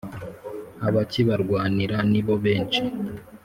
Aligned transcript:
Abakibarwanira 0.87 1.97
nibo 2.11 2.33
benshi 2.43 2.81